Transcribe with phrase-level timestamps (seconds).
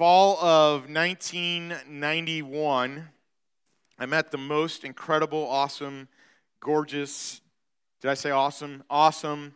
[0.00, 3.08] fall of 1991,
[3.98, 6.08] I met the most incredible, awesome,
[6.58, 7.42] gorgeous,
[8.00, 8.82] did I say awesome?
[8.88, 9.54] Awesome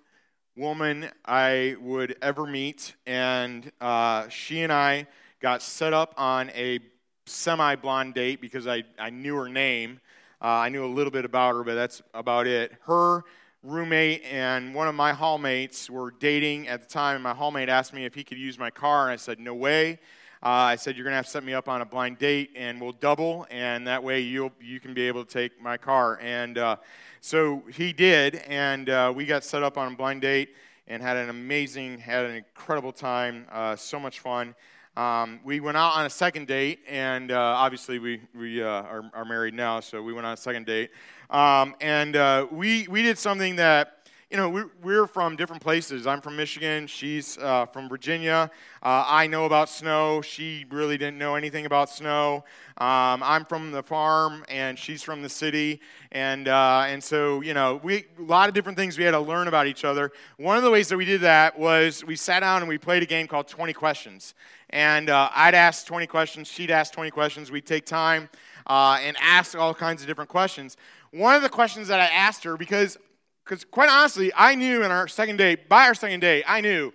[0.55, 2.95] woman I would ever meet.
[3.07, 5.07] And uh, she and I
[5.41, 6.79] got set up on a
[7.25, 9.99] semi blonde date because I, I knew her name.
[10.43, 12.75] Uh, I knew a little bit about her, but that's about it.
[12.83, 13.25] Her
[13.63, 17.95] roommate and one of my hallmates were dating at the time, and my hallmate asked
[17.95, 20.01] me if he could use my car, and I said, No way.
[20.45, 22.51] Uh, I said, You're going to have to set me up on a blind date,
[22.55, 26.19] and we'll double, and that way you'll, you can be able to take my car.
[26.21, 26.77] And uh,
[27.23, 30.55] so he did, and uh, we got set up on a blind date
[30.87, 33.47] and had an amazing, had an incredible time,
[33.79, 34.55] so much fun.
[34.97, 39.11] Um, we went out on a second date, and uh, obviously we, we uh, are,
[39.13, 40.91] are, married now, so we went on a second date.
[41.31, 44.04] Um, and uh, we, we did something that,
[44.35, 46.09] you know, we're, from different places.
[46.09, 48.51] I'm from Michigan, she's uh, from Virginia.
[48.83, 52.45] Uh, I know about snow, she really didn't know anything about snow.
[52.79, 55.81] Um, I'm from the farm, and she's from the city.
[56.11, 59.21] And, uh, and so, you know, we, a lot of different things we had to
[59.21, 60.11] learn about each other.
[60.37, 63.05] One of the ways that we did that was we sat down and we played
[63.05, 64.35] a game called 20 Questions.
[64.71, 67.53] And uh, I'd ask 20 questions, she'd ask 20 questions.
[67.53, 68.29] We'd take time
[68.67, 70.77] uh, and ask all kinds of different questions.
[71.13, 72.99] One of the questions that I asked her, because,
[73.45, 76.93] because quite honestly, I knew in our second date, by our second date, I knew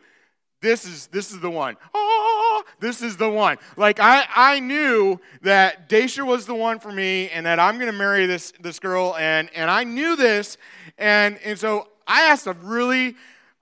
[0.61, 1.77] this is this is the one.
[1.93, 3.57] Oh, this is the one.
[3.77, 7.91] Like I, I knew that Daisha was the one for me and that I'm gonna
[7.91, 10.57] marry this this girl and and I knew this
[10.97, 13.15] and and so I asked a really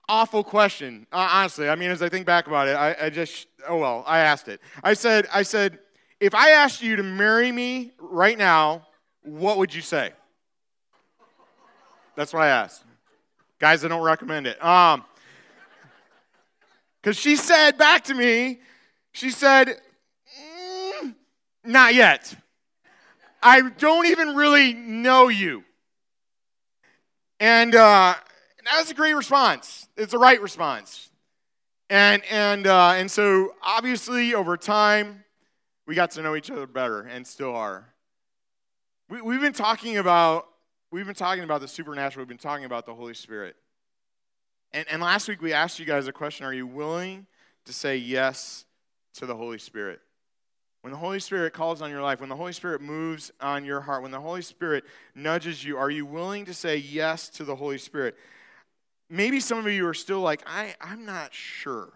[0.08, 1.06] awful question.
[1.12, 4.02] Uh, honestly, I mean, as I think back about it, I, I just oh well,
[4.06, 4.60] I asked it.
[4.82, 5.78] I said, I said,
[6.18, 8.86] if I asked you to marry me right now,
[9.22, 10.12] what would you say?
[12.18, 12.82] That's what I asked.
[13.60, 14.60] Guys, I don't recommend it.
[14.62, 15.04] Um,
[17.00, 18.58] because she said back to me,
[19.12, 19.76] she said,
[20.98, 21.14] mm,
[21.64, 22.34] not yet.
[23.40, 25.62] I don't even really know you.
[27.38, 28.16] And uh,
[28.64, 29.86] that was a great response.
[29.96, 31.10] It's a right response.
[31.88, 35.22] And, and, uh, and so, obviously, over time,
[35.86, 37.94] we got to know each other better and still are.
[39.08, 40.48] We, we've been talking about
[40.90, 42.22] we've been talking about the supernatural.
[42.22, 43.56] We've been talking about the Holy Spirit.
[44.72, 47.26] And, and last week we asked you guys a question Are you willing
[47.64, 48.64] to say yes
[49.14, 50.00] to the Holy Spirit?
[50.82, 53.80] When the Holy Spirit calls on your life, when the Holy Spirit moves on your
[53.80, 54.84] heart, when the Holy Spirit
[55.14, 58.16] nudges you, are you willing to say yes to the Holy Spirit?
[59.08, 61.92] maybe some of you are still like, I, I'm not sure.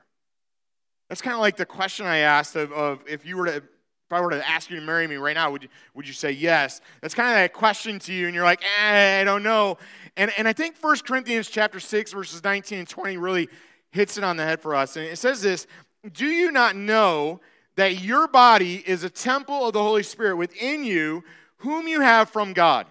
[1.08, 3.62] That's kind of like the question I asked of, of if you were to
[4.12, 6.12] if I were to ask you to marry me right now, would you, would you
[6.12, 6.82] say yes?
[7.00, 9.78] That's kind of that question to you, and you're like, eh, I don't know.
[10.18, 13.48] And, and I think 1 Corinthians chapter 6, verses 19 and 20 really
[13.90, 14.96] hits it on the head for us.
[14.96, 15.66] And it says this
[16.12, 17.40] Do you not know
[17.76, 21.24] that your body is a temple of the Holy Spirit within you,
[21.56, 22.86] whom you have from God?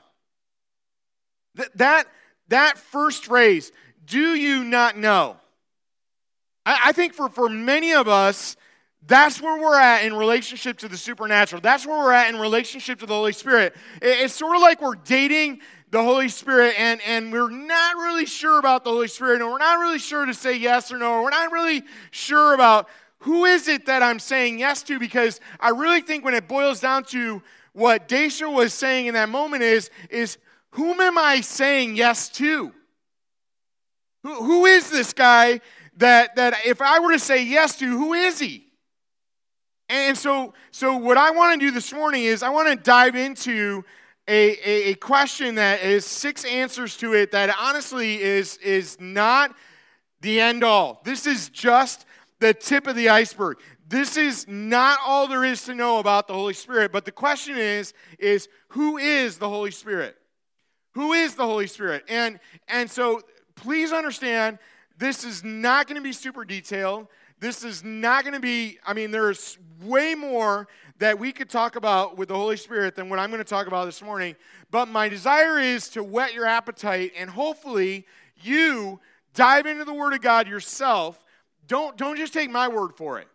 [1.54, 2.08] That, that,
[2.48, 3.72] that first phrase,
[4.06, 5.38] do you not know?
[6.66, 8.58] I, I think for, for many of us,
[9.08, 11.62] that's where we're at in relationship to the supernatural.
[11.62, 13.76] That's where we're at in relationship to the Holy Spirit.
[14.02, 18.60] It's sort of like we're dating the Holy Spirit and, and we're not really sure
[18.60, 21.24] about the Holy Spirit, and we're not really sure to say yes or no, or
[21.24, 22.88] we're not really sure about
[23.20, 26.80] who is it that I'm saying yes to, because I really think when it boils
[26.80, 27.42] down to
[27.74, 30.38] what Daisha was saying in that moment is, is
[30.72, 32.72] whom am I saying yes to?
[34.24, 35.62] Who, who is this guy
[35.98, 38.71] that, that if I were to say yes to, who is he?
[39.92, 43.18] And so, so what I want to do this morning is I want to dive
[43.18, 43.84] into
[44.26, 49.54] a, a, a, question that is six answers to it that honestly is, is not
[50.22, 51.02] the end all.
[51.04, 52.06] This is just
[52.40, 53.58] the tip of the iceberg.
[53.86, 56.94] This is not all there is to know about the Holy Spirit.
[56.94, 60.16] But the question is, is who is the Holy Spirit?
[60.94, 62.06] Who is the Holy Spirit?
[62.08, 63.22] And, and so
[63.56, 64.58] please understand
[64.98, 67.08] this is not going to be super detailed.
[67.42, 70.68] This is not going to be, I mean, there's way more
[71.00, 73.66] that we could talk about with the Holy Spirit than what I'm going to talk
[73.66, 74.36] about this morning.
[74.70, 78.06] But my desire is to whet your appetite and hopefully
[78.44, 79.00] you
[79.34, 81.22] dive into the Word of God yourself.
[81.66, 83.28] Don't, don't just take my word for it.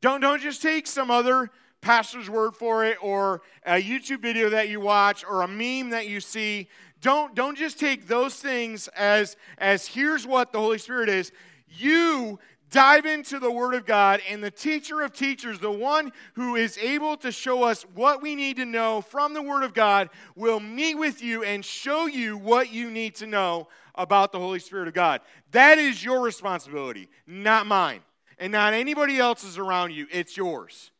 [0.00, 1.50] Don't, don't just take some other
[1.80, 6.06] pastor's word for it or a YouTube video that you watch or a meme that
[6.06, 6.68] you see.
[7.00, 11.32] Don't, don't just take those things as, as here's what the Holy Spirit is.
[11.68, 12.38] You
[12.70, 16.76] dive into the Word of God, and the teacher of teachers, the one who is
[16.78, 20.60] able to show us what we need to know from the Word of God, will
[20.60, 24.88] meet with you and show you what you need to know about the Holy Spirit
[24.88, 25.20] of God.
[25.52, 28.02] That is your responsibility, not mine.
[28.38, 30.06] and not anybody else's around you.
[30.10, 30.90] It's yours.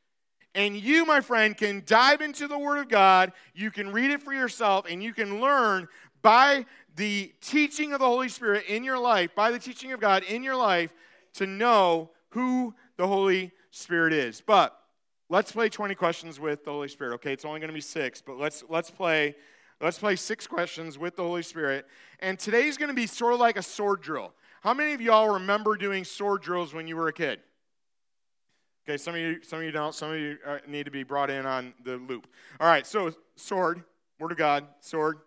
[0.54, 3.32] And you, my friend, can dive into the Word of God.
[3.54, 5.86] You can read it for yourself, and you can learn
[6.22, 6.64] by
[6.96, 10.42] the teaching of the Holy Spirit in your life, by the teaching of God in
[10.42, 10.94] your life,
[11.36, 14.42] to know who the Holy Spirit is.
[14.44, 14.78] But
[15.28, 17.14] let's play 20 questions with the Holy Spirit.
[17.14, 19.34] Okay, it's only going to be six, but let's let's play
[19.80, 21.86] let's play six questions with the Holy Spirit.
[22.20, 24.32] And today's going to be sort of like a sword drill.
[24.62, 27.40] How many of y'all remember doing sword drills when you were a kid?
[28.88, 29.94] Okay, some of you, some of you don't.
[29.94, 32.28] Some of you uh, need to be brought in on the loop.
[32.60, 33.82] All right, so sword,
[34.20, 35.18] word of God, sword.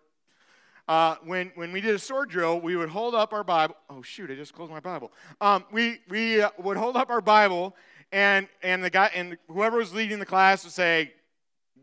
[0.90, 3.76] Uh, when, when we did a sword drill, we would hold up our Bible.
[3.88, 5.12] Oh, shoot, I just closed my Bible.
[5.40, 7.76] Um, we we uh, would hold up our Bible,
[8.10, 11.12] and, and, the guy, and whoever was leading the class would say,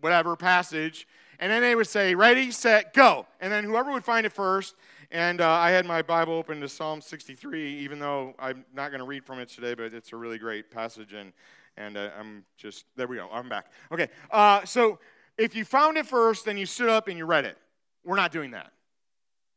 [0.02, 1.08] whatever passage,
[1.40, 3.26] and then they would say, ready, set, go.
[3.40, 4.76] And then whoever would find it first,
[5.10, 9.00] and uh, I had my Bible open to Psalm 63, even though I'm not going
[9.00, 11.32] to read from it today, but it's a really great passage, and
[11.78, 13.72] and uh, I'm just, there we go, I'm back.
[13.90, 15.00] Okay, uh, so
[15.38, 17.58] if you found it first, then you stood up and you read it.
[18.04, 18.74] We're not doing that.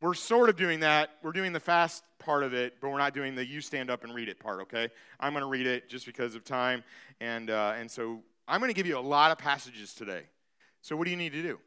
[0.01, 1.11] We're sort of doing that.
[1.21, 4.03] We're doing the fast part of it, but we're not doing the you stand up
[4.03, 4.89] and read it part, okay?
[5.19, 6.83] I'm going to read it just because of time.
[7.19, 10.23] And, uh, and so I'm going to give you a lot of passages today.
[10.81, 11.59] So what do you need to do?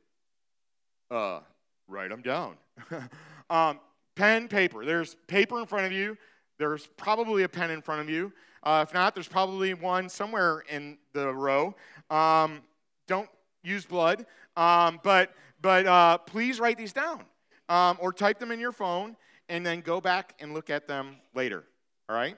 [1.13, 1.41] Uh,
[1.87, 2.57] write them down.
[3.51, 3.79] um,
[4.17, 4.85] pen, paper.
[4.85, 6.19] There's paper in front of you.
[6.59, 8.33] There's probably a pen in front of you.
[8.65, 11.77] Uh, if not, there's probably one somewhere in the row.
[12.11, 12.63] Um,
[13.07, 13.29] don't
[13.63, 14.27] use blood,
[14.57, 17.21] um, but, but uh, please write these down
[17.69, 19.17] um, or type them in your phone
[19.49, 21.65] and then go back and look at them later.
[22.09, 22.37] All right?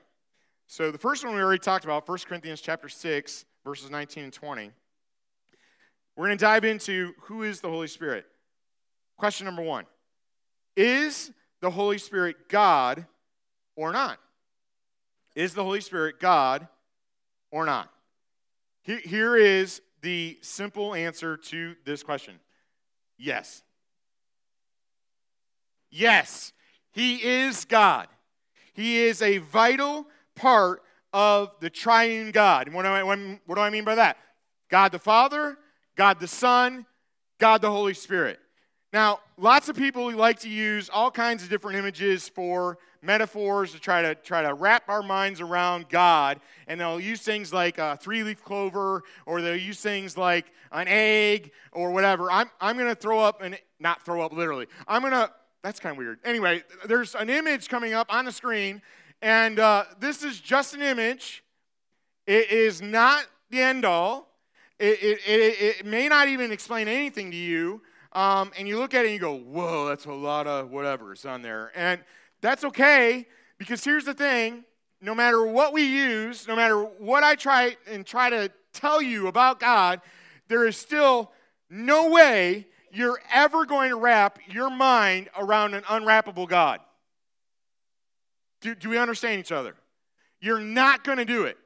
[0.66, 4.32] So the first one we already talked about, 1 Corinthians chapter 6, verses 19 and
[4.32, 4.70] 20.
[6.16, 8.26] We're going to dive into who is the Holy Spirit.
[9.16, 9.84] Question number one
[10.76, 11.30] Is
[11.60, 13.06] the Holy Spirit God
[13.76, 14.18] or not?
[15.34, 16.66] Is the Holy Spirit God
[17.50, 17.90] or not?
[18.82, 22.34] Here is the simple answer to this question
[23.18, 23.62] yes.
[25.90, 26.52] Yes,
[26.92, 28.08] He is God.
[28.74, 32.66] He is a vital part of the triune God.
[32.66, 33.02] And what do I,
[33.46, 34.18] what do I mean by that?
[34.68, 35.56] God the Father,
[35.96, 36.84] God the Son,
[37.38, 38.38] God the Holy Spirit.
[38.92, 43.78] Now, lots of people like to use all kinds of different images for metaphors to
[43.78, 47.98] try to try to wrap our minds around God, and they'll use things like a
[48.00, 52.30] three-leaf clover, or they'll use things like an egg, or whatever.
[52.30, 54.66] I'm I'm to throw up and not throw up literally.
[54.86, 55.30] I'm to.
[55.66, 56.20] That's kind of weird.
[56.24, 58.80] Anyway, there's an image coming up on the screen,
[59.20, 61.42] and uh, this is just an image.
[62.24, 64.28] It is not the end all.
[64.78, 67.82] It, it, it, it may not even explain anything to you.
[68.12, 71.24] Um, and you look at it and you go, whoa, that's a lot of whatever's
[71.24, 71.72] on there.
[71.74, 72.00] And
[72.40, 73.26] that's okay
[73.58, 74.62] because here's the thing
[75.00, 79.26] no matter what we use, no matter what I try and try to tell you
[79.26, 80.00] about God,
[80.46, 81.32] there is still
[81.68, 86.80] no way you're ever going to wrap your mind around an unwrappable God.
[88.62, 89.74] Do, do we understand each other?
[90.40, 91.58] You're not going to do it.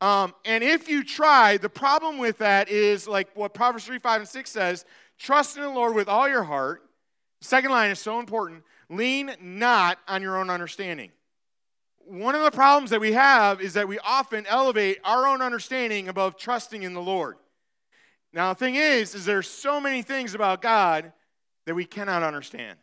[0.00, 4.20] Um, and if you try, the problem with that is like what Proverbs 3, 5,
[4.20, 4.84] and 6 says
[5.18, 6.82] trust in the Lord with all your heart.
[7.40, 11.10] second line is so important lean not on your own understanding.
[12.04, 16.08] One of the problems that we have is that we often elevate our own understanding
[16.08, 17.36] above trusting in the Lord.
[18.36, 21.10] Now, the thing is, is there's so many things about God
[21.64, 22.78] that we cannot understand,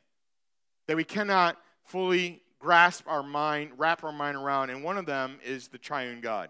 [0.87, 5.37] that we cannot fully grasp our mind, wrap our mind around, and one of them
[5.45, 6.49] is the triune God.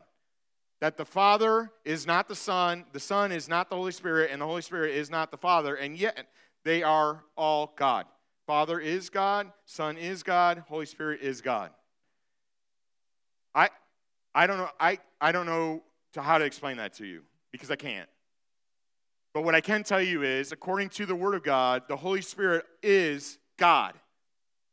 [0.79, 4.41] That the Father is not the Son, the Son is not the Holy Spirit, and
[4.41, 6.25] the Holy Spirit is not the Father, and yet
[6.63, 8.05] they are all God.
[8.47, 11.71] Father is God, Son is God, Holy Spirit is God.
[13.53, 13.67] I,
[14.33, 14.69] I don't know.
[14.79, 15.83] I, I don't know
[16.13, 18.07] to how to explain that to you because I can't.
[19.33, 22.21] But what I can tell you is, according to the Word of God, the Holy
[22.21, 23.93] Spirit is God.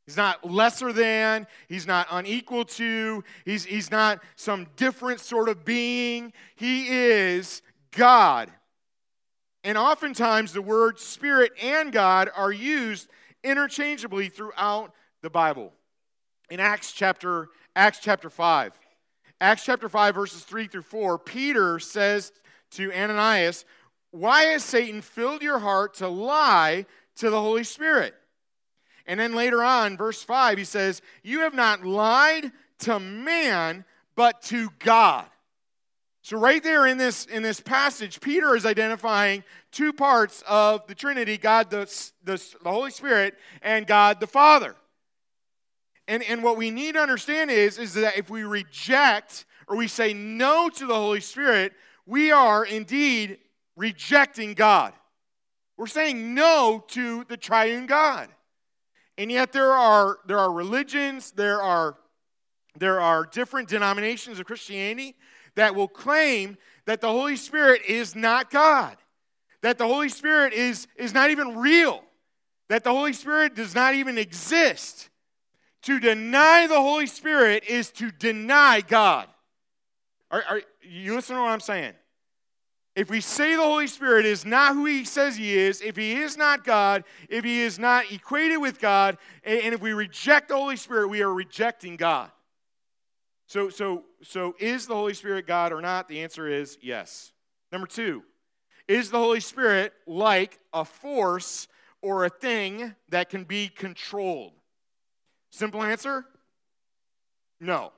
[0.06, 5.64] He's not lesser than, he's not unequal to, he's, he's not some different sort of
[5.64, 6.32] being.
[6.56, 7.62] He is
[7.92, 8.50] God.
[9.62, 13.08] And oftentimes the word spirit and God are used
[13.44, 15.72] interchangeably throughout the Bible.
[16.50, 18.78] In Acts chapter Acts chapter 5.
[19.40, 22.32] Acts chapter 5 verses 3 through 4, Peter says
[22.72, 23.64] to Ananias,
[24.10, 26.86] "Why has Satan filled your heart to lie
[27.16, 28.14] to the Holy Spirit?"
[29.06, 34.42] And then later on, verse 5, he says, "You have not lied to man, but
[34.42, 35.26] to God."
[36.22, 40.94] So, right there in this, in this passage, Peter is identifying two parts of the
[40.94, 41.86] Trinity God the,
[42.24, 44.76] the, the Holy Spirit and God the Father.
[46.06, 49.88] And, and what we need to understand is, is that if we reject or we
[49.88, 51.72] say no to the Holy Spirit,
[52.04, 53.38] we are indeed
[53.80, 54.92] rejecting God.
[55.78, 58.28] We're saying no to the triune God.
[59.16, 61.96] And yet there are, there are religions, there are,
[62.78, 65.16] there are different denominations of Christianity
[65.54, 68.98] that will claim that the Holy Spirit is not God,
[69.62, 72.02] that the Holy Spirit is, is not even real,
[72.68, 75.08] that the Holy Spirit does not even exist.
[75.84, 79.26] To deny the Holy Spirit is to deny God.
[80.30, 81.94] Are, are you listening to what I'm saying?
[82.96, 86.14] If we say the Holy Spirit is not who he says he is, if he
[86.14, 90.56] is not God, if he is not equated with God, and if we reject the
[90.56, 92.30] Holy Spirit, we are rejecting God.
[93.46, 96.08] So, so, so is the Holy Spirit God or not?
[96.08, 97.32] The answer is yes.
[97.70, 98.24] Number two,
[98.88, 101.68] is the Holy Spirit like a force
[102.02, 104.52] or a thing that can be controlled?
[105.50, 106.24] Simple answer
[107.60, 107.92] no.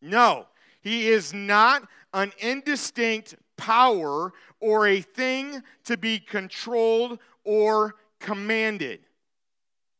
[0.00, 0.46] No.
[0.80, 8.98] He is not an indistinct power or a thing to be controlled or commanded.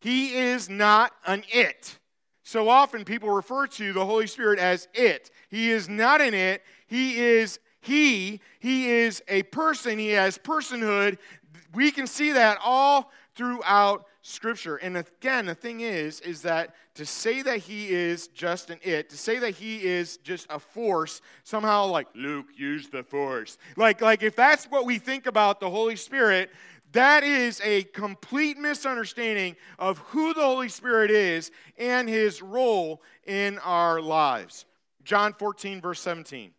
[0.00, 2.00] He is not an it.
[2.42, 5.30] So often people refer to the Holy Spirit as it.
[5.48, 6.62] He is not an it.
[6.88, 8.40] He is he.
[8.58, 9.96] He is a person.
[9.96, 11.18] He has personhood.
[11.72, 14.76] We can see that all throughout scripture.
[14.76, 19.10] And again, the thing is is that to say that he is just an it,
[19.10, 23.58] to say that he is just a force, somehow like Luke used the force.
[23.76, 26.50] Like like if that's what we think about the Holy Spirit,
[26.92, 33.58] that is a complete misunderstanding of who the Holy Spirit is and his role in
[33.60, 34.66] our lives.
[35.02, 36.52] John 14, verse 17.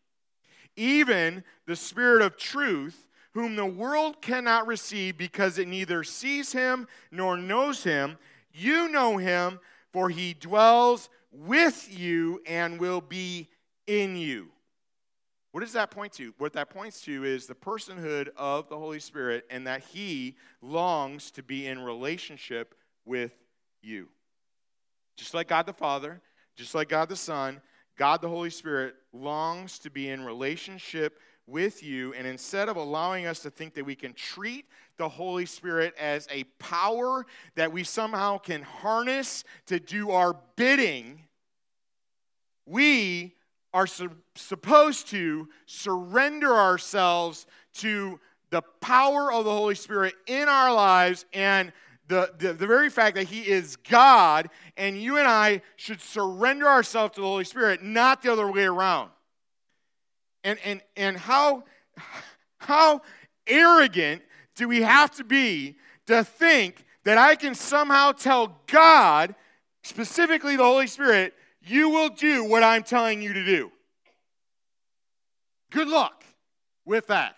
[0.75, 6.87] Even the Spirit of truth, whom the world cannot receive because it neither sees him
[7.11, 8.17] nor knows him,
[8.51, 9.59] you know him,
[9.91, 13.49] for he dwells with you and will be
[13.87, 14.49] in you.
[15.53, 16.33] What does that point to?
[16.39, 21.29] What that points to is the personhood of the Holy Spirit and that He longs
[21.31, 22.73] to be in relationship
[23.05, 23.33] with
[23.83, 24.07] you.
[25.15, 26.21] Just like God the Father,
[26.55, 27.61] just like God the Son,
[27.97, 32.13] God the Holy Spirit longs to be in relationship with you.
[32.13, 34.65] And instead of allowing us to think that we can treat
[34.97, 41.21] the Holy Spirit as a power that we somehow can harness to do our bidding,
[42.65, 43.35] we
[43.73, 48.19] are su- supposed to surrender ourselves to
[48.51, 51.73] the power of the Holy Spirit in our lives and
[52.07, 56.67] the, the, the, very fact that He is God, and you and I should surrender
[56.67, 59.09] ourselves to the Holy Spirit, not the other way around.
[60.43, 61.63] And, and, and how,
[62.57, 63.01] how
[63.47, 64.21] arrogant
[64.55, 69.35] do we have to be to think that I can somehow tell God,
[69.83, 73.71] specifically the Holy Spirit, you will do what I'm telling you to do.
[75.71, 76.23] Good luck
[76.85, 77.35] with that.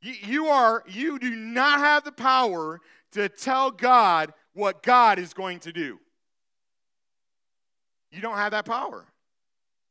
[0.00, 2.80] You are you do not have the power
[3.12, 5.98] to tell God what God is going to do.
[8.10, 9.06] You don't have that power.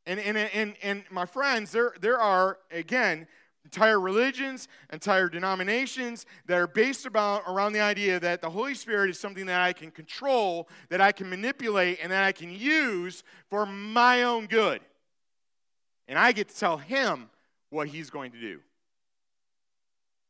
[0.05, 3.27] And and and and my friends, there there are again
[3.65, 9.09] entire religions, entire denominations that are based about around the idea that the Holy Spirit
[9.09, 13.23] is something that I can control, that I can manipulate, and that I can use
[13.49, 14.81] for my own good.
[16.07, 17.29] And I get to tell him
[17.69, 18.59] what he's going to do.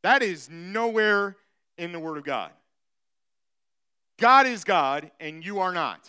[0.03, 1.35] That is nowhere
[1.77, 2.51] in the Word of God.
[4.19, 6.07] God is God, and you are not.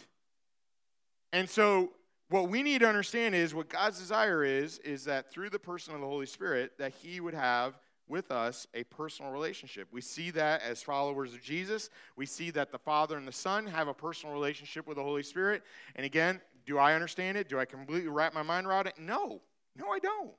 [1.32, 1.90] And so
[2.28, 5.94] what we need to understand is what God's desire is is that through the person
[5.94, 7.78] of the Holy Spirit that he would have
[8.08, 9.88] with us a personal relationship.
[9.90, 11.90] We see that as followers of Jesus.
[12.16, 15.22] We see that the Father and the Son have a personal relationship with the Holy
[15.22, 15.62] Spirit.
[15.96, 17.48] And again, do I understand it?
[17.48, 18.98] Do I completely wrap my mind around it?
[18.98, 19.40] No.
[19.76, 20.32] No, I don't.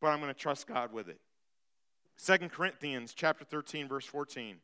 [0.00, 1.20] But I'm going to trust God with it.
[2.16, 4.56] Second Corinthians chapter 13 verse 14.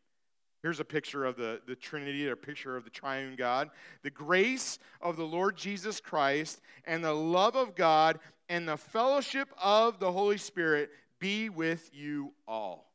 [0.65, 3.69] Here's a picture of the, the Trinity, a picture of the triune God.
[4.01, 8.19] The grace of the Lord Jesus Christ and the love of God
[8.49, 12.91] and the fellowship of the Holy Spirit be with you all.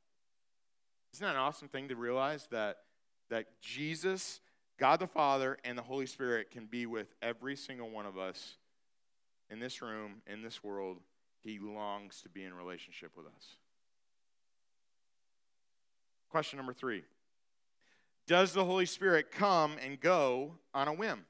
[1.13, 2.77] Isn't that an awesome thing to realize that,
[3.29, 4.41] that Jesus,
[4.79, 8.57] God the Father, and the Holy Spirit can be with every single one of us
[9.51, 10.97] in this room, in this world?
[11.43, 13.57] He longs to be in relationship with us.
[16.31, 17.03] Question number three.
[18.29, 21.25] Does the Holy Spirit come and go on a whim?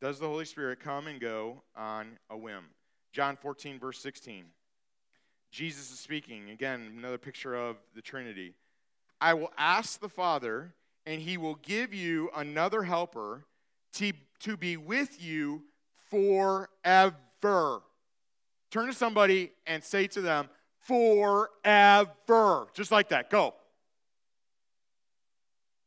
[0.00, 2.64] Does the Holy Spirit come and go on a whim?
[3.12, 4.46] John 14, verse 16.
[5.52, 6.50] Jesus is speaking.
[6.50, 8.54] Again, another picture of the Trinity.
[9.20, 10.74] I will ask the Father,
[11.06, 13.44] and he will give you another helper
[13.92, 15.62] to, to be with you
[16.10, 17.82] forever.
[18.72, 20.48] Turn to somebody and say to them,
[20.80, 22.66] forever.
[22.74, 23.30] Just like that.
[23.30, 23.54] Go.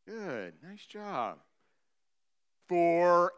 [0.08, 0.54] Good.
[0.64, 1.40] Nice job.
[2.68, 3.30] Forever.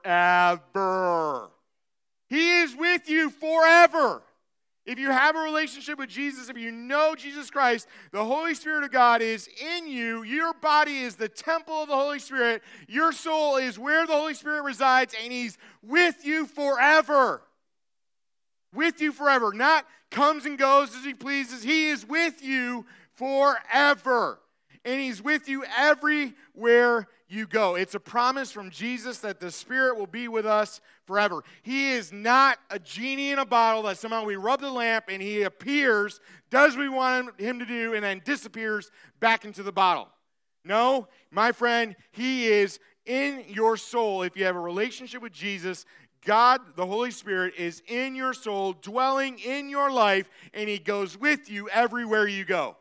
[2.27, 4.21] He is with you forever.
[4.85, 8.85] If you have a relationship with Jesus, if you know Jesus Christ, the Holy Spirit
[8.85, 10.23] of God is in you.
[10.23, 12.63] Your body is the temple of the Holy Spirit.
[12.87, 17.41] Your soul is where the Holy Spirit resides, and He's with you forever.
[18.73, 19.51] With you forever.
[19.53, 21.63] Not comes and goes as He pleases.
[21.63, 24.39] He is with you forever.
[24.85, 27.75] And He's with you everywhere you go.
[27.75, 31.43] It's a promise from Jesus that the Spirit will be with us forever.
[31.61, 35.21] He is not a genie in a bottle that somehow we rub the lamp and
[35.21, 36.19] he appears,
[36.49, 40.09] does what we want him to do, and then disappears back into the bottle.
[40.63, 44.23] No, my friend, he is in your soul.
[44.23, 45.85] If you have a relationship with Jesus,
[46.25, 51.17] God, the Holy Spirit, is in your soul, dwelling in your life, and he goes
[51.17, 52.75] with you everywhere you go.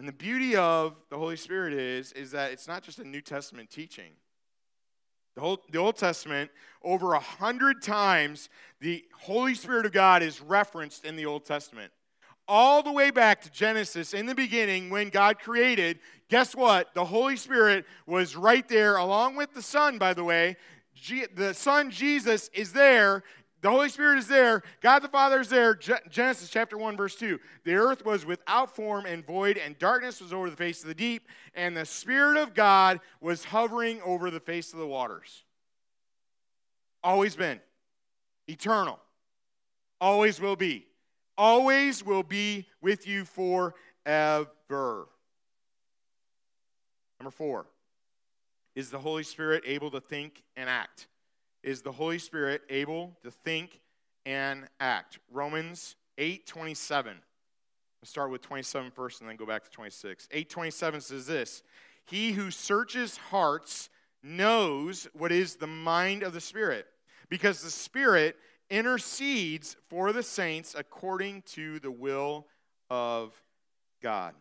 [0.00, 3.20] And the beauty of the Holy Spirit is, is that it's not just a New
[3.20, 4.12] Testament teaching.
[5.34, 6.50] The, whole, the Old Testament,
[6.82, 8.48] over a hundred times,
[8.80, 11.92] the Holy Spirit of God is referenced in the Old Testament.
[12.48, 15.98] All the way back to Genesis, in the beginning, when God created,
[16.30, 16.94] guess what?
[16.94, 20.56] The Holy Spirit was right there, along with the Son, by the way.
[21.34, 23.22] the Son, Jesus, is there
[23.62, 24.62] the Holy Spirit is there.
[24.80, 25.74] God the Father is there.
[25.74, 27.38] Genesis chapter 1, verse 2.
[27.64, 30.94] The earth was without form and void, and darkness was over the face of the
[30.94, 35.44] deep, and the Spirit of God was hovering over the face of the waters.
[37.02, 37.60] Always been.
[38.48, 38.98] Eternal.
[40.00, 40.86] Always will be.
[41.36, 43.74] Always will be with you forever.
[47.18, 47.66] Number four.
[48.74, 51.08] Is the Holy Spirit able to think and act?
[51.62, 53.80] Is the Holy Spirit able to think
[54.26, 55.18] and act?
[55.30, 57.16] Romans 8 27.
[58.00, 60.28] Let's start with 27 first and then go back to 26.
[60.30, 61.62] 827 says this
[62.06, 63.90] He who searches hearts
[64.22, 66.86] knows what is the mind of the Spirit,
[67.28, 68.36] because the Spirit
[68.70, 72.46] intercedes for the saints according to the will
[72.88, 73.32] of
[74.02, 74.34] God.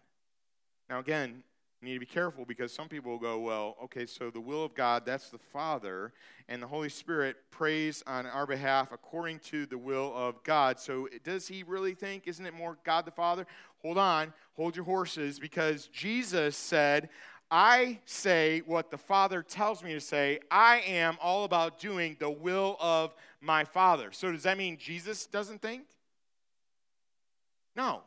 [0.89, 1.43] Now, again,
[1.81, 4.73] you need to be careful because some people go, well, okay, so the will of
[4.75, 6.11] God, that's the Father,
[6.49, 10.79] and the Holy Spirit prays on our behalf according to the will of God.
[10.79, 13.47] So does he really think, isn't it more God the Father?
[13.81, 17.09] Hold on, hold your horses, because Jesus said,
[17.49, 20.39] I say what the Father tells me to say.
[20.51, 24.09] I am all about doing the will of my Father.
[24.11, 25.83] So does that mean Jesus doesn't think?
[27.75, 28.01] No.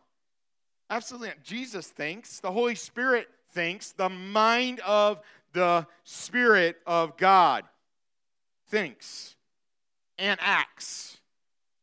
[0.91, 1.43] Absolutely not.
[1.43, 2.39] Jesus thinks.
[2.39, 5.21] The Holy Spirit thinks, the mind of
[5.53, 7.65] the Spirit of God
[8.69, 9.37] thinks
[10.19, 11.21] and acts.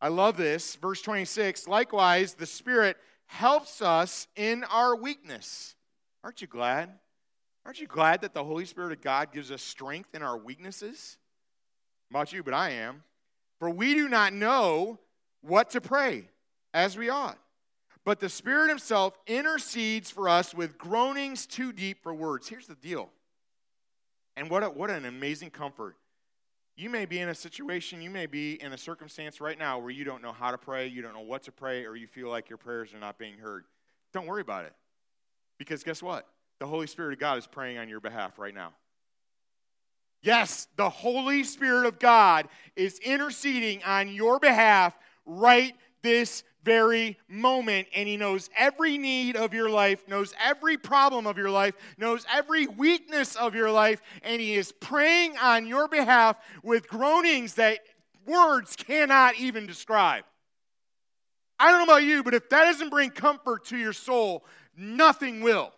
[0.01, 0.75] I love this.
[0.75, 5.75] Verse 26 likewise, the Spirit helps us in our weakness.
[6.23, 6.89] Aren't you glad?
[7.65, 11.17] Aren't you glad that the Holy Spirit of God gives us strength in our weaknesses?
[12.09, 13.03] About you, but I am.
[13.59, 14.99] For we do not know
[15.41, 16.29] what to pray
[16.73, 17.37] as we ought.
[18.05, 22.47] But the Spirit Himself intercedes for us with groanings too deep for words.
[22.47, 23.09] Here's the deal.
[24.35, 25.97] And what, a, what an amazing comfort.
[26.75, 29.89] You may be in a situation, you may be in a circumstance right now where
[29.89, 32.29] you don't know how to pray, you don't know what to pray, or you feel
[32.29, 33.65] like your prayers are not being heard.
[34.13, 34.73] Don't worry about it.
[35.57, 36.25] Because guess what?
[36.59, 38.71] The Holy Spirit of God is praying on your behalf right now.
[40.21, 47.87] Yes, the Holy Spirit of God is interceding on your behalf right this very moment,
[47.95, 52.25] and He knows every need of your life, knows every problem of your life, knows
[52.31, 57.79] every weakness of your life, and He is praying on your behalf with groanings that
[58.25, 60.25] words cannot even describe.
[61.59, 64.45] I don't know about you, but if that doesn't bring comfort to your soul,
[64.77, 65.73] nothing will.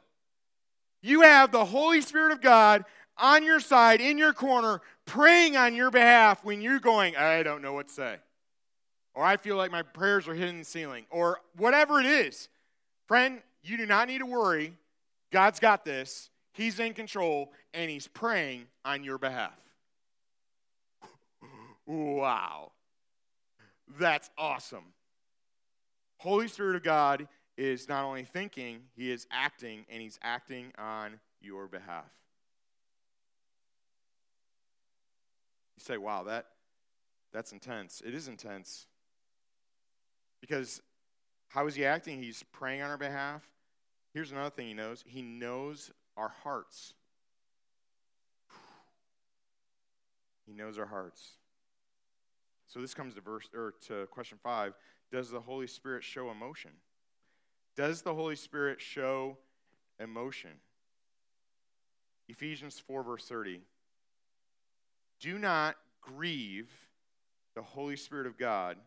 [1.01, 2.85] You have the Holy Spirit of God
[3.17, 7.61] on your side, in your corner, praying on your behalf when you're going, I don't
[7.61, 8.17] know what to say
[9.13, 12.49] or I feel like my prayers are hitting the ceiling, or whatever it is.
[13.07, 14.73] Friend, you do not need to worry.
[15.31, 16.29] God's got this.
[16.53, 19.57] He's in control, and He's praying on your behalf.
[21.85, 22.71] wow.
[23.99, 24.93] That's awesome.
[26.17, 31.19] Holy Spirit of God is not only thinking, He is acting, and He's acting on
[31.41, 32.05] your behalf.
[35.77, 36.47] You say, wow, that,
[37.33, 38.01] that's intense.
[38.05, 38.87] It is intense.
[40.41, 40.81] Because
[41.49, 42.21] how is he acting?
[42.21, 43.47] He's praying on our behalf.
[44.13, 46.93] Here's another thing he knows he knows our hearts.
[50.45, 51.37] He knows our hearts.
[52.67, 54.73] So this comes to verse or to question 5,
[55.11, 56.71] does the Holy Spirit show emotion?
[57.75, 59.37] Does the Holy Spirit show
[59.99, 60.51] emotion?
[62.27, 63.61] Ephesians 4 verse 30.
[65.19, 66.69] Do not grieve
[67.55, 68.77] the Holy Spirit of God,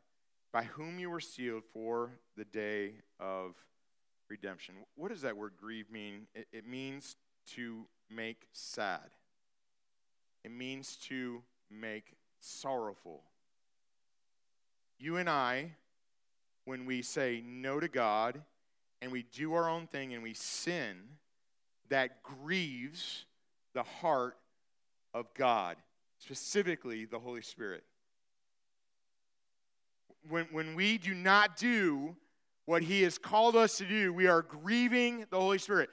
[0.55, 3.57] by whom you were sealed for the day of
[4.31, 4.77] redemption.
[4.95, 6.29] What does that word grieve mean?
[6.33, 7.17] It, it means
[7.55, 9.11] to make sad,
[10.45, 13.25] it means to make sorrowful.
[14.97, 15.73] You and I,
[16.67, 18.41] when we say no to God
[19.03, 20.99] and we do our own thing and we sin,
[21.89, 23.25] that grieves
[23.75, 24.37] the heart
[25.13, 25.79] of God,
[26.19, 27.83] specifically the Holy Spirit.
[30.29, 32.17] When, when we do not do
[32.67, 35.91] what He has called us to do, we are grieving the Holy Spirit.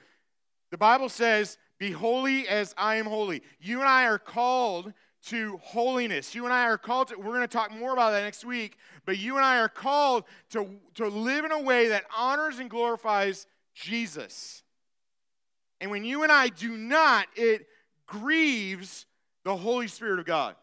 [0.70, 3.42] The Bible says, Be holy as I am holy.
[3.60, 4.92] You and I are called
[5.26, 6.34] to holiness.
[6.34, 8.76] You and I are called to, we're going to talk more about that next week,
[9.04, 12.68] but you and I are called to, to live in a way that honors and
[12.68, 14.62] glorifies Jesus.
[15.80, 17.66] And when you and I do not, it
[18.06, 19.06] grieves
[19.44, 20.54] the Holy Spirit of God.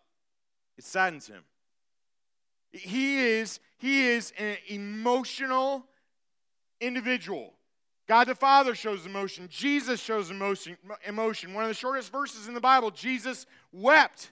[0.77, 1.43] It saddens him.
[2.71, 5.85] He is, he is an emotional
[6.79, 7.53] individual.
[8.07, 9.47] God the Father shows emotion.
[9.51, 10.77] Jesus shows emotion.
[11.05, 11.53] Emotion.
[11.53, 14.31] One of the shortest verses in the Bible, Jesus wept.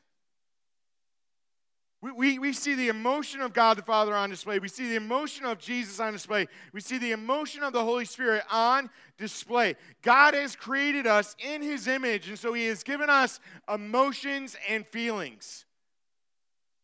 [2.01, 4.59] We, we, we see the emotion of God the Father on display.
[4.59, 6.47] We see the emotion of Jesus on display.
[6.73, 9.75] We see the emotion of the Holy Spirit on display.
[10.03, 13.39] God has created us in His image, and so He has given us
[13.71, 15.65] emotions and feelings.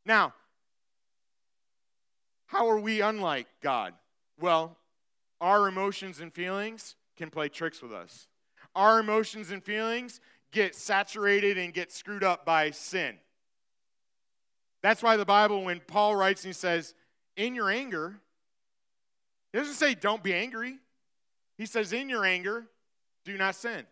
[0.06, 0.34] Now,
[2.54, 3.96] how are we unlike God?
[4.40, 4.78] Well,
[5.42, 8.28] our emotions and feelings can play tricks with us.
[8.76, 13.16] Our emotions and feelings get saturated and get screwed up by sin.
[14.84, 16.94] That's why the Bible, when Paul writes and he says,
[17.36, 18.20] in your anger,
[19.52, 20.78] he doesn't say don't be angry.
[21.58, 22.68] He says, in your anger,
[23.26, 23.84] do not sin.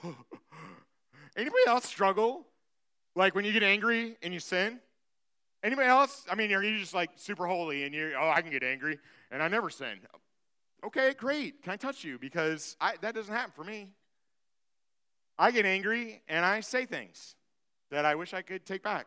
[1.36, 2.46] Anybody else struggle?
[3.16, 4.78] Like when you get angry and you sin?
[5.62, 6.24] Anybody else?
[6.30, 8.98] I mean, are you just like super holy and you, oh, I can get angry
[9.30, 9.98] and I never sin?
[10.84, 11.62] Okay, great.
[11.62, 12.18] Can I touch you?
[12.18, 13.88] Because I, that doesn't happen for me.
[15.38, 17.34] I get angry and I say things
[17.90, 19.06] that I wish I could take back.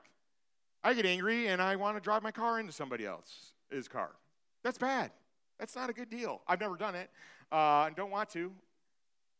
[0.83, 4.11] I get angry and I want to drive my car into somebody else's car.
[4.63, 5.11] That's bad.
[5.59, 6.41] That's not a good deal.
[6.47, 7.09] I've never done it
[7.51, 8.51] uh, and don't want to.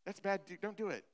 [0.06, 0.40] That's bad.
[0.62, 1.04] Don't do it.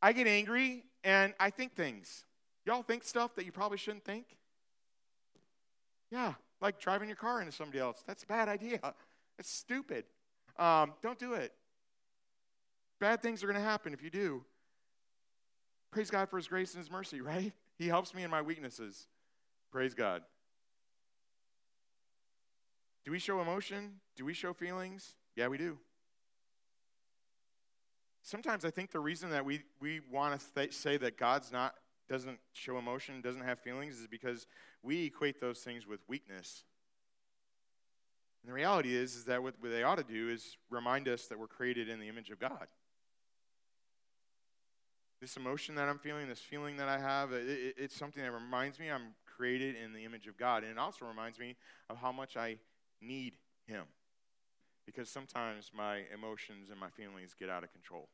[0.00, 2.24] I get angry and I think things.
[2.64, 4.36] Y'all think stuff that you probably shouldn't think?
[6.12, 8.04] Yeah, like driving your car into somebody else.
[8.06, 8.78] That's a bad idea.
[9.38, 10.04] It's stupid.
[10.58, 11.54] Um, don't do it.
[13.00, 14.44] Bad things are going to happen if you do.
[15.90, 17.52] Praise God for His grace and His mercy, right?
[17.78, 19.08] He helps me in my weaknesses.
[19.72, 20.22] Praise God.
[23.06, 24.00] Do we show emotion?
[24.16, 25.16] Do we show feelings?
[25.34, 25.78] Yeah, we do.
[28.22, 31.74] Sometimes I think the reason that we, we want to th- say that God's not
[32.12, 34.46] doesn't show emotion, doesn't have feelings, is because
[34.82, 36.64] we equate those things with weakness.
[38.42, 41.38] And the reality is, is that what they ought to do is remind us that
[41.38, 42.66] we're created in the image of God.
[45.22, 48.32] This emotion that I'm feeling, this feeling that I have, it, it, it's something that
[48.32, 50.64] reminds me I'm created in the image of God.
[50.64, 51.56] And it also reminds me
[51.88, 52.58] of how much I
[53.00, 53.34] need
[53.66, 53.84] Him.
[54.84, 58.08] Because sometimes my emotions and my feelings get out of control.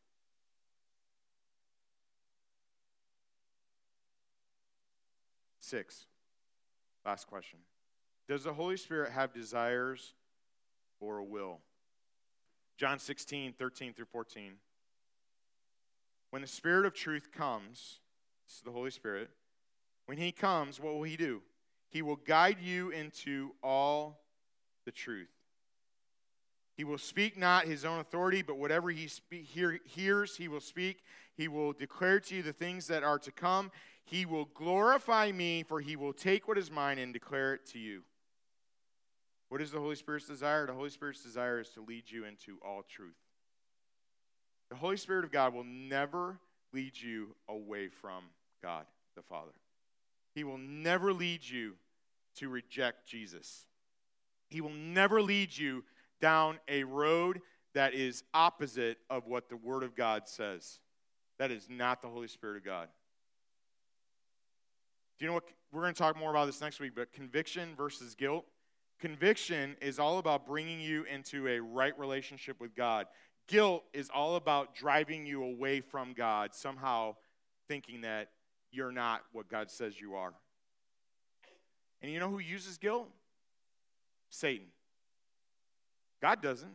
[5.68, 6.06] Six,
[7.04, 7.58] last question.
[8.26, 10.14] Does the Holy Spirit have desires
[10.98, 11.58] or a will?
[12.78, 14.52] John 16, 13 through 14.
[16.30, 18.00] When the Spirit of truth comes,
[18.46, 19.28] this is the Holy Spirit,
[20.06, 21.42] when he comes, what will he do?
[21.90, 24.22] He will guide you into all
[24.86, 25.28] the truth.
[26.78, 31.02] He will speak not his own authority, but whatever he hear, hears, he will speak.
[31.34, 33.72] He will declare to you the things that are to come.
[34.04, 37.80] He will glorify me, for he will take what is mine and declare it to
[37.80, 38.02] you.
[39.48, 40.66] What is the Holy Spirit's desire?
[40.68, 43.16] The Holy Spirit's desire is to lead you into all truth.
[44.70, 46.38] The Holy Spirit of God will never
[46.72, 48.22] lead you away from
[48.62, 48.86] God
[49.16, 49.50] the Father.
[50.32, 51.74] He will never lead you
[52.36, 53.66] to reject Jesus.
[54.48, 55.82] He will never lead you
[56.20, 57.40] down a road
[57.74, 60.80] that is opposite of what the Word of God says.
[61.38, 62.88] That is not the Holy Spirit of God.
[65.18, 65.44] Do you know what?
[65.72, 68.46] We're going to talk more about this next week, but conviction versus guilt.
[68.98, 73.06] Conviction is all about bringing you into a right relationship with God.
[73.46, 77.16] Guilt is all about driving you away from God, somehow
[77.68, 78.30] thinking that
[78.70, 80.32] you're not what God says you are.
[82.02, 83.08] And you know who uses guilt?
[84.30, 84.66] Satan.
[86.20, 86.74] God doesn't.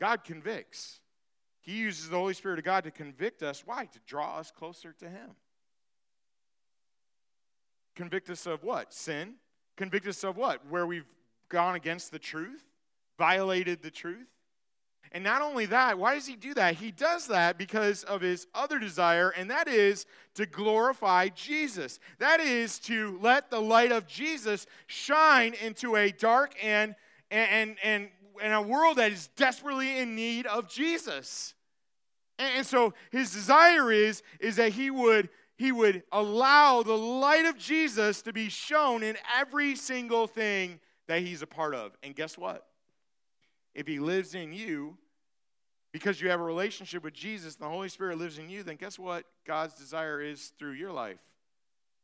[0.00, 1.00] God convicts.
[1.60, 3.62] He uses the Holy Spirit of God to convict us.
[3.64, 3.86] Why?
[3.86, 5.30] To draw us closer to Him.
[7.94, 8.92] Convict us of what?
[8.92, 9.34] Sin.
[9.76, 10.66] Convict us of what?
[10.68, 11.06] Where we've
[11.48, 12.64] gone against the truth,
[13.18, 14.26] violated the truth.
[15.14, 16.76] And not only that, why does he do that?
[16.76, 22.00] He does that because of his other desire, and that is to glorify Jesus.
[22.18, 26.94] That is to let the light of Jesus shine into a dark and
[27.32, 28.08] and and,
[28.42, 31.54] and a world that is desperately in need of Jesus.
[32.38, 37.44] And, and so his desire is is that he would he would allow the light
[37.44, 41.92] of Jesus to be shown in every single thing that he's a part of.
[42.02, 42.66] And guess what?
[43.74, 44.98] If he lives in you,
[45.92, 48.76] because you have a relationship with Jesus and the Holy Spirit lives in you, then
[48.76, 51.18] guess what God's desire is through your life?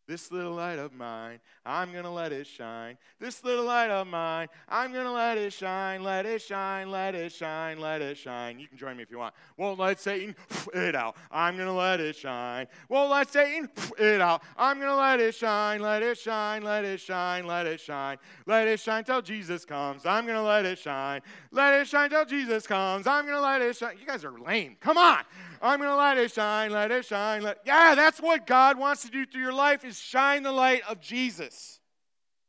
[0.09, 2.97] This little light of mine, I'm going to let it shine.
[3.21, 7.15] This little light of mine, I'm going to let it shine, let it shine, let
[7.15, 8.59] it shine, let it shine.
[8.59, 9.35] You can join me if you want.
[9.59, 10.35] Won't let Satan
[10.73, 11.15] it out.
[11.31, 12.69] I'm going to let it shine.
[12.89, 13.69] Won't let Satan
[13.99, 14.43] it out.
[14.57, 18.17] I'm going to let it shine, let it shine, let it shine, let it shine.
[18.47, 20.07] Let it shine till Jesus comes.
[20.07, 21.21] I'm going to let it shine.
[21.51, 23.07] Let it shine till Jesus comes.
[23.07, 23.99] I'm going to let it shine.
[24.01, 24.79] You guys are lame.
[24.81, 25.19] Come on.
[25.61, 27.43] I'm going to let it shine, let it shine.
[27.43, 27.59] Let...
[27.65, 31.01] Yeah, that's what God wants to do through your life is shine the light of
[31.01, 31.81] Jesus.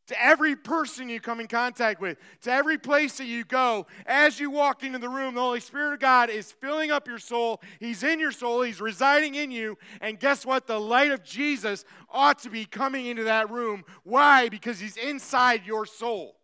[0.07, 4.39] To every person you come in contact with, to every place that you go, as
[4.39, 7.61] you walk into the room, the Holy Spirit of God is filling up your soul.
[7.79, 9.77] He's in your soul, He's residing in you.
[10.01, 10.65] And guess what?
[10.65, 13.83] The light of Jesus ought to be coming into that room.
[14.03, 14.49] Why?
[14.49, 16.37] Because He's inside your soul.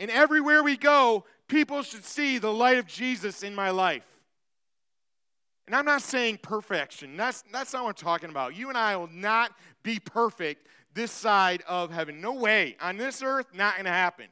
[0.00, 4.06] And everywhere we go, people should see the light of Jesus in my life.
[5.66, 7.16] And I'm not saying perfection.
[7.16, 8.56] That's, that's not what I'm talking about.
[8.56, 12.20] You and I will not be perfect this side of heaven.
[12.20, 12.76] No way.
[12.80, 14.26] On this earth, not going to happen.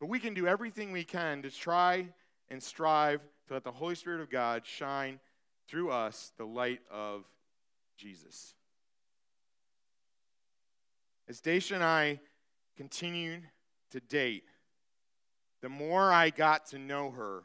[0.00, 2.06] But we can do everything we can to try
[2.48, 5.18] and strive to let the Holy Spirit of God shine
[5.68, 7.24] through us the light of
[7.96, 8.54] Jesus.
[11.28, 12.20] As Dacia and I
[12.76, 13.42] continued
[13.90, 14.44] to date,
[15.62, 17.42] the more I got to know her,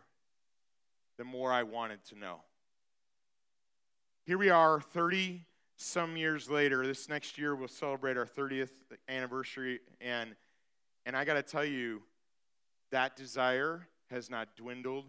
[1.17, 2.41] the more I wanted to know.
[4.29, 5.43] Here we are, 30
[5.75, 6.85] some years later.
[6.85, 8.69] This next year, we'll celebrate our 30th
[9.07, 9.79] anniversary.
[10.01, 10.35] And,
[11.07, 12.03] and I got to tell you,
[12.91, 15.05] that desire has not dwindled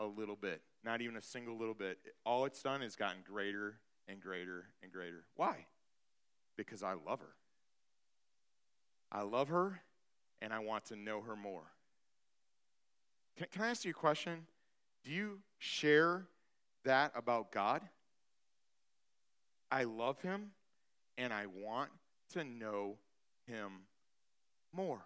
[0.00, 1.98] a little bit, not even a single little bit.
[2.24, 5.22] All it's done is gotten greater and greater and greater.
[5.36, 5.66] Why?
[6.56, 7.36] Because I love her.
[9.12, 9.80] I love her
[10.42, 11.70] and I want to know her more.
[13.38, 14.44] Can, can I ask you a question?
[15.04, 16.26] Do you share
[16.82, 17.82] that about God?
[19.70, 20.50] I love him
[21.18, 21.90] and I want
[22.32, 22.96] to know
[23.46, 23.86] him
[24.72, 25.02] more.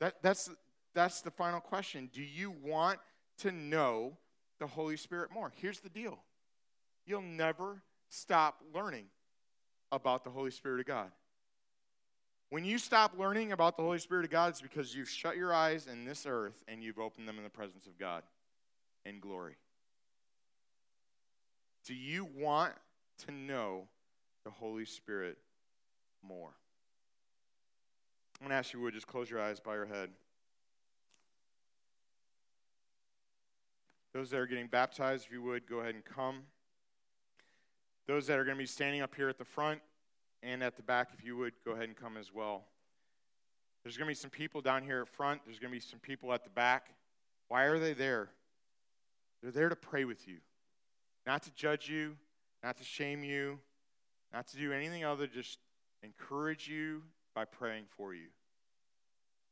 [0.00, 0.50] That, that's,
[0.94, 2.10] that's the final question.
[2.12, 2.98] Do you want
[3.38, 4.16] to know
[4.58, 5.52] the Holy Spirit more?
[5.56, 6.18] Here's the deal
[7.06, 9.06] you'll never stop learning
[9.90, 11.10] about the Holy Spirit of God.
[12.50, 15.52] When you stop learning about the Holy Spirit of God, it's because you've shut your
[15.52, 18.22] eyes in this earth and you've opened them in the presence of God
[19.04, 19.56] in glory.
[21.88, 22.74] Do you want
[23.24, 23.88] to know
[24.44, 25.38] the Holy Spirit
[26.22, 26.50] more?
[28.38, 30.10] I'm going to ask you, would just close your eyes, bow your head.
[34.12, 36.42] Those that are getting baptized, if you would, go ahead and come.
[38.06, 39.80] Those that are going to be standing up here at the front
[40.42, 42.66] and at the back, if you would, go ahead and come as well.
[43.82, 45.40] There's going to be some people down here at front.
[45.46, 46.88] There's going to be some people at the back.
[47.48, 48.28] Why are they there?
[49.42, 50.36] They're there to pray with you.
[51.28, 52.16] Not to judge you,
[52.64, 53.58] not to shame you,
[54.32, 55.58] not to do anything other, just
[56.02, 57.02] encourage you
[57.34, 58.28] by praying for you.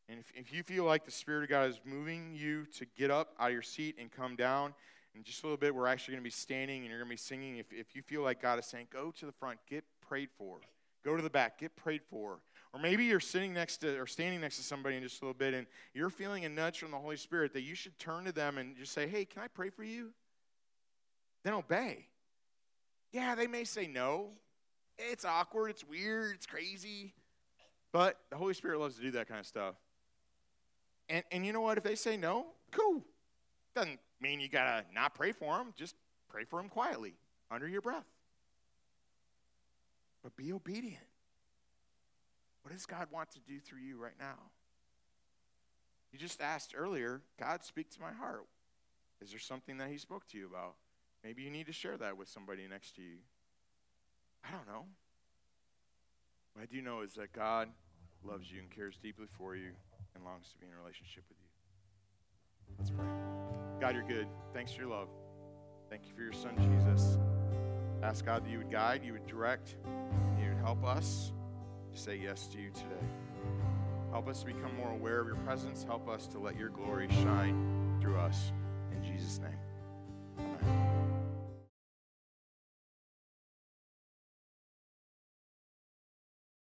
[0.08, 3.10] And if, if you feel like the Spirit of God is moving you to get
[3.10, 4.72] up out of your seat and come down,
[5.14, 7.12] in just a little bit, we're actually going to be standing and you're going to
[7.12, 7.58] be singing.
[7.58, 10.60] If, if you feel like God is saying, go to the front, get prayed for.
[11.04, 12.38] Go to the back, get prayed for.
[12.72, 15.38] Or maybe you're sitting next to or standing next to somebody in just a little
[15.38, 18.32] bit and you're feeling a nudge from the Holy Spirit that you should turn to
[18.32, 20.12] them and just say, hey, can I pray for you?
[21.46, 22.08] Then obey.
[23.12, 24.30] Yeah, they may say no.
[24.98, 27.14] It's awkward, it's weird, it's crazy.
[27.92, 29.76] But the Holy Spirit loves to do that kind of stuff.
[31.08, 31.78] And, and you know what?
[31.78, 33.04] If they say no, cool.
[33.76, 35.72] Doesn't mean you got to not pray for them.
[35.76, 35.94] Just
[36.28, 37.14] pray for them quietly
[37.48, 38.06] under your breath.
[40.24, 40.96] But be obedient.
[42.62, 44.34] What does God want to do through you right now?
[46.12, 48.46] You just asked earlier, God, speak to my heart.
[49.20, 50.74] Is there something that He spoke to you about?
[51.26, 53.16] Maybe you need to share that with somebody next to you.
[54.44, 54.84] I don't know.
[56.52, 57.68] What I do know is that God
[58.22, 59.70] loves you and cares deeply for you
[60.14, 61.48] and longs to be in a relationship with you.
[62.78, 63.06] Let's pray.
[63.80, 64.28] God, you're good.
[64.54, 65.08] Thanks for your love.
[65.90, 67.18] Thank you for your son, Jesus.
[68.04, 71.32] Ask God that you would guide, you would direct, and you would help us
[71.92, 73.06] to say yes to you today.
[74.12, 75.82] Help us to become more aware of your presence.
[75.82, 78.52] Help us to let your glory shine through us.
[78.92, 79.65] In Jesus' name.